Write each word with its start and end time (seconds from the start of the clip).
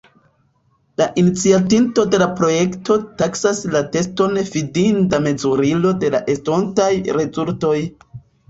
La 1.01 1.05
iniciatinto 1.23 2.05
de 2.13 2.19
la 2.21 2.27
projekto 2.39 2.97
taksas 3.21 3.61
la 3.75 3.83
teston 3.97 4.41
fidinda 4.55 5.21
mezurilo 5.29 5.95
de 6.05 6.13
estontaj 6.37 6.91
rezultoj. 7.21 7.77